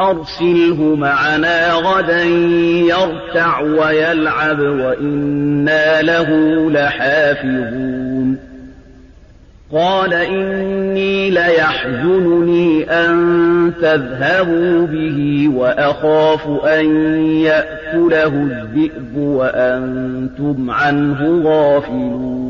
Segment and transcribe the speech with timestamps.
[0.00, 6.30] أرسله معنا غدا يرتع ويلعب وإنا له
[6.70, 8.50] لحافظون.
[9.72, 16.86] قال إني ليحزنني أن تذهبوا به وأخاف أن
[17.26, 22.49] يأكله الذئب وأنتم عنه غافلون.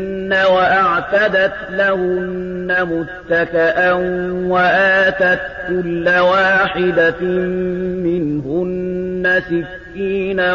[0.31, 3.93] وأعتدت لهن متكأ
[4.47, 7.21] وآتت كل واحدة
[8.05, 10.53] منهن سكينا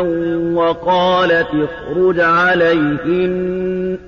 [0.55, 3.99] وقالت اخرج عليهن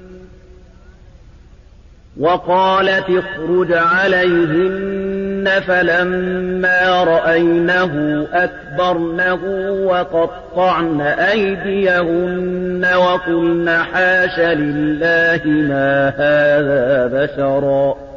[2.20, 5.07] وقالت اخرج عليهن
[5.48, 18.08] فلما رأينه أكبرنه وقطعن أيديهن وقلن حاش لله ما هذا بشرا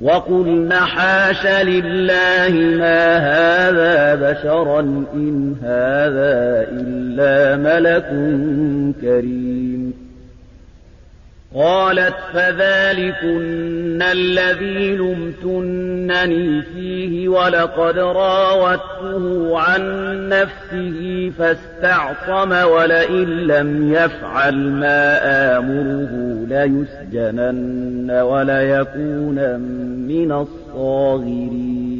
[0.00, 4.80] وقلن حاش لله ما هذا بشرا
[5.14, 8.08] إن هذا إلا ملك
[9.00, 9.89] كريم.
[11.54, 19.82] قالت فذلكن الذي لمتنني فيه ولقد راودته عن
[20.28, 25.18] نفسه فاستعصم ولئن لم يفعل ما
[25.58, 29.60] آمره ليسجنن وليكون
[30.08, 31.99] من الصاغرين.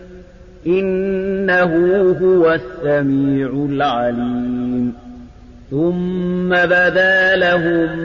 [0.67, 1.73] إنه
[2.21, 4.93] هو السميع العليم.
[5.71, 7.99] ثم بدا لهم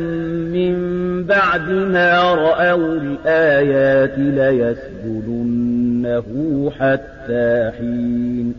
[0.53, 0.77] من
[1.25, 6.25] بعد ما رأوا الآيات ليسجدنه
[6.81, 8.55] حتى حين.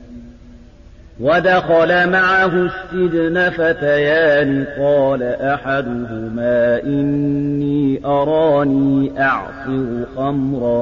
[1.20, 10.82] ودخل معه السجن فتيان قال أحدهما إني أراني أعصر خمرا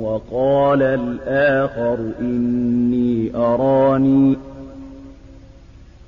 [0.00, 4.36] وقال الآخر إني أراني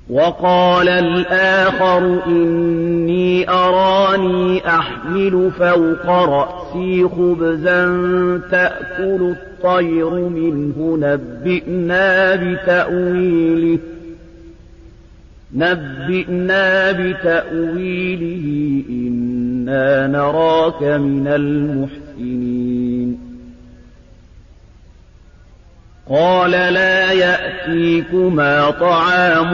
[0.09, 7.85] وقال الآخر إني أراني أحمل فوق رأسي خبزا
[8.51, 13.79] تأكل الطير منه نبئنا بتأويله
[15.55, 18.45] نبئنا بتأويله
[19.63, 23.19] إنا نراك من المحسنين.
[26.09, 29.49] قال لا يأتيكما طعام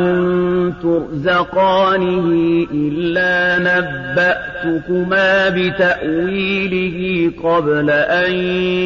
[0.83, 2.25] ترزقانه
[2.73, 8.31] إلا نبأتكما بتأويله قبل أن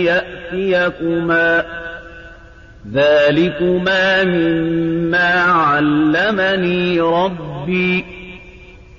[0.06, 1.64] يأتيكما.
[2.94, 8.13] ذلكما مما علمني ربي.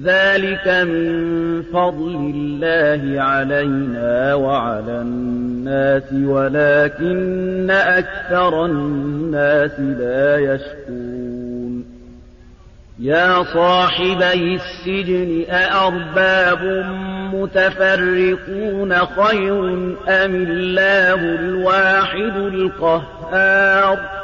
[0.00, 11.84] ذلك من فضل الله علينا وعلى الناس ولكن أكثر الناس لا يشكون
[12.98, 16.84] يا صاحبي السجن أأرباب
[17.34, 19.64] متفرقون خير
[20.08, 24.21] أم الله الواحد القهار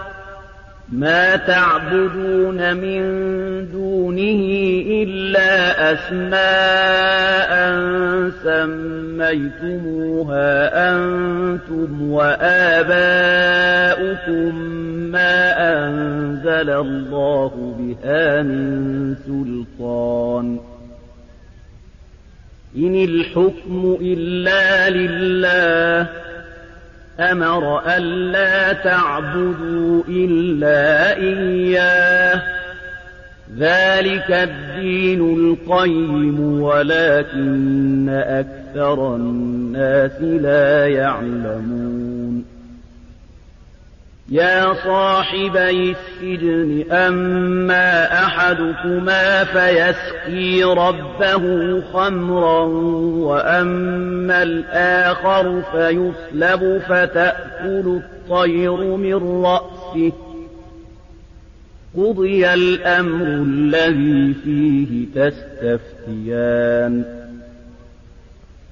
[0.92, 3.00] ما تعبدون من
[3.72, 4.42] دونه
[4.86, 7.78] إلا أسماء
[8.44, 10.50] سميتموها
[10.92, 12.98] أنتم وآباؤكم
[15.12, 15.38] ما
[15.84, 20.58] أنزل الله بها من سلطان.
[22.76, 26.27] إن الحكم إلا لله
[27.20, 32.42] أمر ألا تعبدوا إلا إياه
[33.58, 42.07] ذلك الدين القيم ولكن أكثر الناس لا يعلمون
[44.30, 52.62] يا صاحبي السجن أما أحدكما فيسقي ربه خمرا
[53.18, 60.12] وأما الآخر فيسلب فتأكل الطير من رأسه.
[61.96, 67.17] قضي الأمر الذي فيه تستفتيان.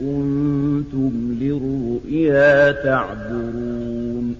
[0.00, 4.36] كنتم للرؤيا تعبرون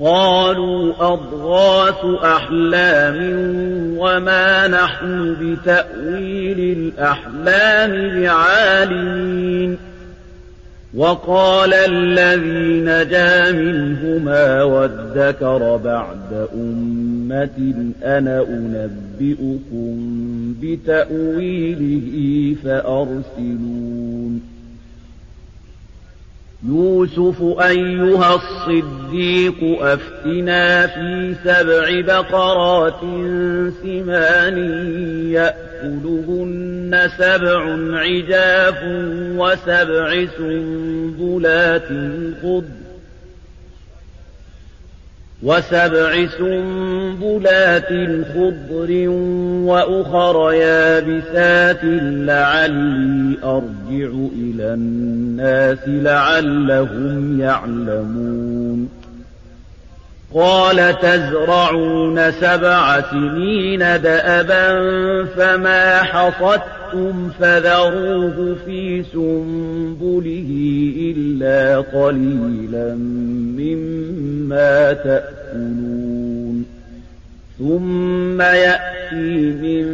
[0.00, 3.16] قالوا أضغاث أحلام
[3.98, 9.78] وما نحن بتأويل الأحلام بعالمين
[10.96, 19.94] وقال الذي نجا منهما وادكر بعد أمة أنا أنبئكم
[20.62, 22.06] بتأويله
[22.64, 24.53] فأرسلون.
[26.68, 33.00] يوسف أيها الصديق أفتنا في سبع بقرات
[33.82, 34.58] سمان
[35.30, 37.62] يأكلهن سبع
[37.98, 38.78] عجاف
[39.36, 41.88] وسبع سنبلات
[42.42, 42.83] خضر.
[45.44, 47.88] وسبع سنبلات
[48.34, 49.08] خضر
[49.68, 58.88] وأخر يابسات لعلي أرجع إلى الناس لعلهم يعلمون.
[60.34, 64.74] قال تزرعون سبع سنين دأبا
[65.24, 66.83] فما حصدتم
[67.40, 70.50] فذروه في سنبله
[71.16, 72.94] إلا قليلا
[73.58, 76.64] مما تأكلون
[77.58, 79.86] ثم يأتي من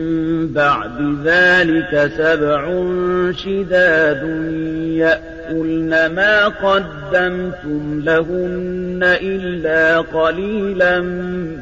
[0.52, 2.84] بعد ذلك سبع
[3.32, 4.22] شداد
[4.96, 11.00] يأكلن ما قدمتم لهن إلا قليلا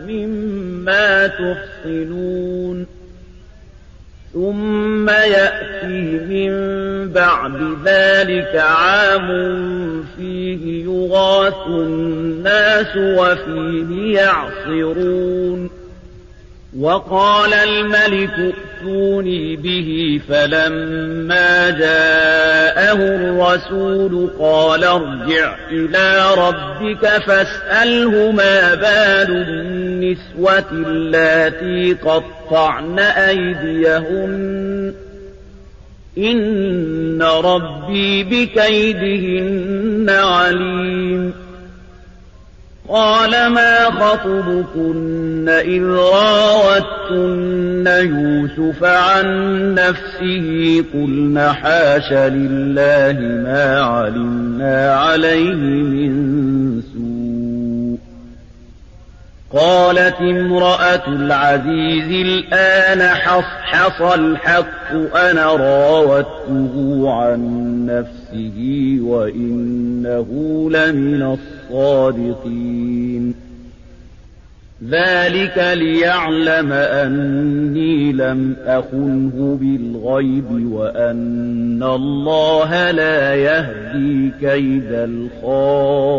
[0.08, 2.97] مما تحصنون
[4.38, 6.52] ثم يأتي من
[7.12, 9.28] بعد ذلك عام
[10.16, 15.70] فيه يغاث الناس وفيه يعصرون
[16.78, 29.30] وقال الملك ائتوني به فلما جاءه الرسول قال ارجع إلى ربك فاسأله ما بال
[29.98, 34.92] النسوة اللاتي قطعن أيديهن.
[36.18, 41.32] إن ربي بكيدهن عليم.
[42.88, 49.26] قال ما خطبكن إذ راوتن يوسف عن
[49.74, 50.84] نفسه.
[50.94, 57.07] قلن حاش لله ما علمنا عليه من سوء.
[59.52, 67.40] قالت امرأة العزيز الآن حصحص الحق أنا راودته عن
[67.86, 70.26] نفسه وإنه
[70.70, 71.38] لمن
[71.70, 73.34] الصادقين.
[74.88, 84.92] ذلك ليعلم أني لم أخنه بالغيب وأن الله لا يهدي كيد
[85.42, 86.18] الخائنين.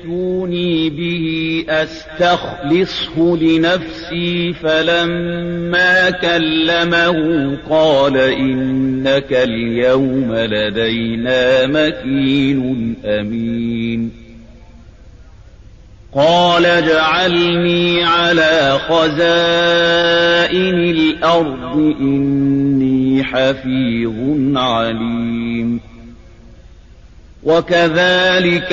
[0.00, 14.10] ائتوني به أستخلصه لنفسي فلما كلمه قال إنك اليوم لدينا مكين أمين.
[16.14, 24.12] قال اجعلني على خزائن الأرض إني حفيظ
[24.56, 25.80] عليم.
[27.42, 28.72] وكذلك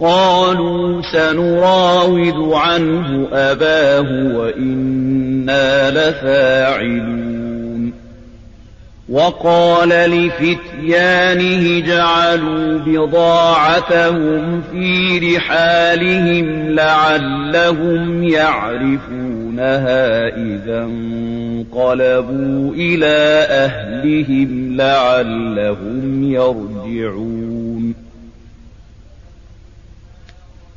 [0.00, 7.30] قالوا سنراود عنه أباه وإنا لفاعلون.
[9.10, 19.88] وقال لفتيانه جعلوا بضاعتهم في رحالهم لعلهم يعرفونها
[20.28, 27.39] إذا انقلبوا إلى أهلهم لعلهم يرجعون.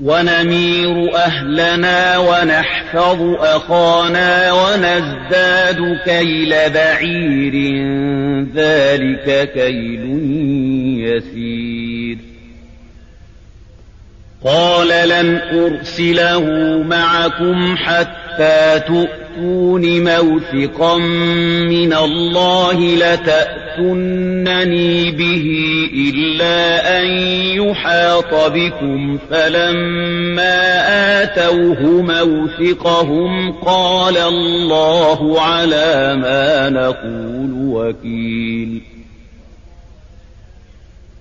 [0.00, 7.54] ونمير أهلنا ونحفظ أخانا ونزداد كيل بعير
[8.54, 10.04] ذلك كيل
[10.98, 12.18] يسير.
[14.44, 16.42] قال لن أرسله
[16.82, 20.98] معكم حتى تؤتون موثقا
[21.68, 22.78] من الله
[23.78, 25.46] لتأتونني به
[25.94, 27.06] إلا أن
[27.56, 30.82] يحاط بكم فلما
[31.22, 38.93] آتوه موثقهم قال الله على ما نقول وكيل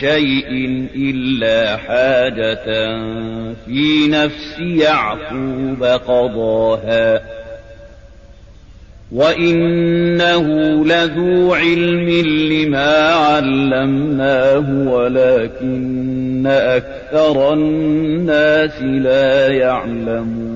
[0.00, 2.64] شيء إلا حاجة
[3.66, 7.22] في نفس يعقوب قضاها.
[9.12, 10.46] وإنه
[10.84, 12.08] لذو علم
[12.52, 20.55] لما علمناه ولكن أكثر الناس لا يعلمون.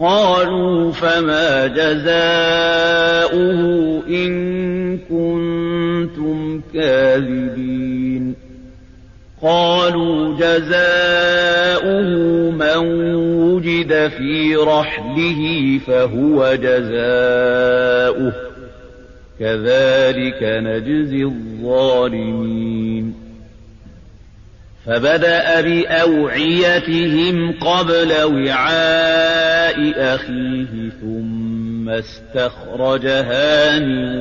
[0.00, 2.02] قالوا فما جزاؤه
[4.08, 8.34] إن كنتم كاذبين.
[9.42, 12.02] قالوا جزاؤه
[12.50, 12.76] من
[13.16, 18.32] وجد في رحله فهو جزاؤه.
[19.40, 23.14] كذلك نجزي الظالمين.
[24.86, 29.43] فبدأ بأوعيتهم قبل وعاء
[29.96, 34.16] أخيه ثم استخرجها من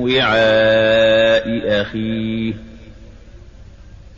[0.00, 2.52] وعاء أخيه.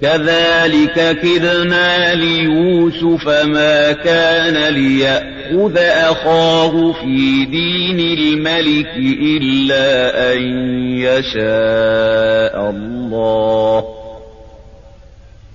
[0.02, 10.42] كذلك كدنا ليوسف ما كان ليأخذ أخاه في دين الملك إلا أن
[10.98, 13.99] يشاء الله.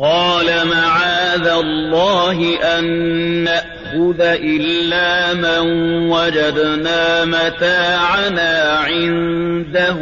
[0.00, 2.84] قال معاذ الله أن
[3.44, 5.60] نأخذ إلا من
[6.10, 9.98] وجدنا متاعنا عنده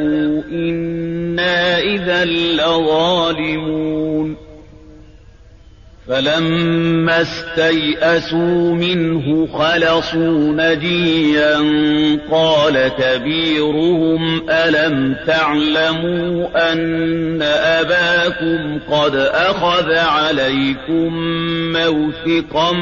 [0.52, 4.36] إنا إذا لظالمون.
[6.08, 11.56] فلما استيئسوا منه خلصوا نجيا
[12.30, 21.14] قال كبيرهم ألم تعلموا أن أباكم قد أخذ عليكم
[21.72, 22.72] موثقا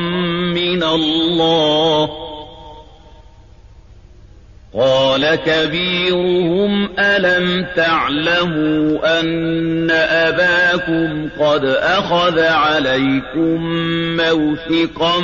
[0.55, 2.34] من الله؟
[4.77, 13.61] قال كبيرهم ألم تعلموا أن أباكم قد أخذ عليكم
[14.17, 15.21] موثقا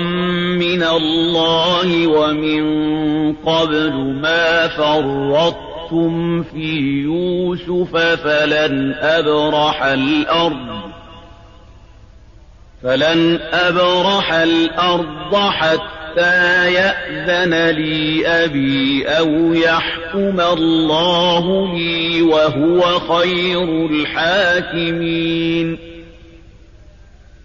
[0.57, 2.63] من الله ومن
[3.35, 10.81] قبل ما فرطتم في يوسف فلن أبرح الأرض
[12.83, 25.79] فلن أبرح الأرض حتى حتى يأذن لي أبي أو يحكم الله لي وهو خير الحاكمين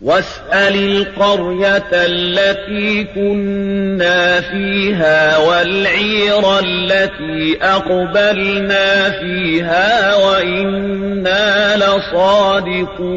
[0.00, 13.16] واسأل القرية التي كنا فيها والعير التي أقبلنا فيها وإنا لصادقون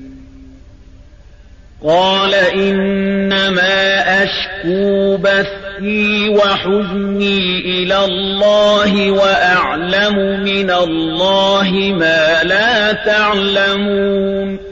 [1.83, 14.70] قال إنما أشكو بثي وحزني إلى الله وأعلم من الله ما لا تعلمون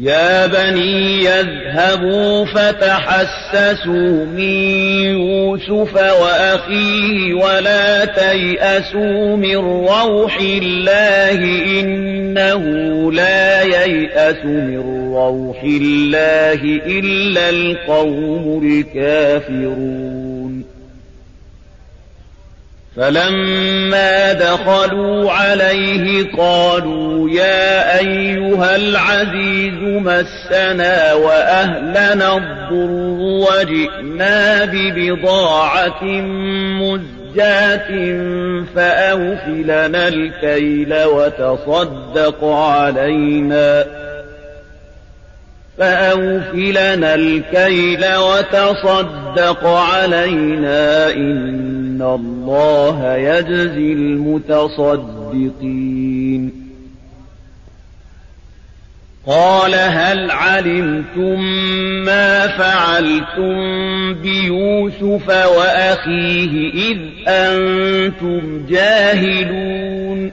[0.00, 4.40] يا بني يذهبوا فتحسسوا من
[5.04, 11.34] يوسف وأخيه ولا تيأسوا من روح الله
[11.80, 12.62] إنه
[13.12, 20.19] لا ييأس من روح الله إلا القوم الكافرون.
[23.00, 36.04] فلما دخلوا عليه قالوا يا أيها العزيز مسنا وأهلنا الضر وجئنا ببضاعة
[36.80, 37.88] مزجاة
[38.76, 43.84] فأوف لنا الكيل وتصدق علينا
[45.78, 51.08] فأوف لنا الكيل وتصدق علينا
[52.00, 55.50] إن الله يجزي المتصدقين
[59.26, 61.40] قال هل علمتم
[62.04, 63.54] ما فعلتم
[64.14, 70.32] بيوسف وأخيه إذ أنتم جاهلون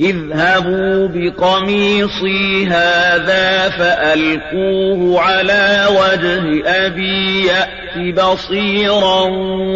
[0.00, 9.20] اذهبوا بقميصي هذا فألقوه على وجه أبي يأت بصيرا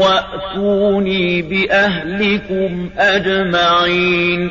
[0.00, 4.50] وأتوني بأهلكم أجمعين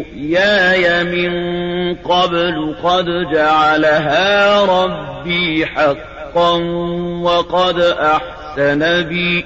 [0.00, 1.32] رؤياي من
[1.94, 6.56] قبل قد جعلها ربي حقا
[7.22, 9.44] وقد أحسن بي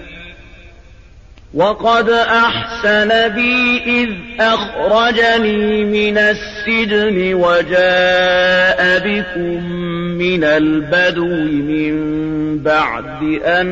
[1.54, 9.64] وقد أحسن بي إذ أخرجني من السجن وجاء بكم
[10.18, 11.94] من البدو من
[12.58, 13.68] بعد أن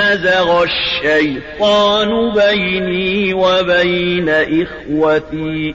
[0.00, 5.74] نزغ الشيطان بيني وبين إخوتي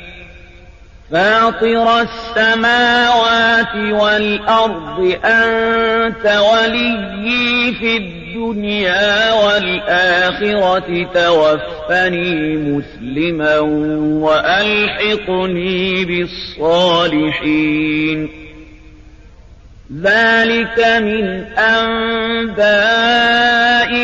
[1.11, 13.59] فاطر السماوات والأرض أنت وليي في الدنيا والآخرة توفني مسلما
[14.23, 18.29] وألحقني بالصالحين.
[20.01, 22.71] ذلك من أنباء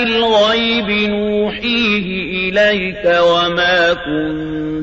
[0.04, 4.57] الغيب نوحيه إليك وما كنت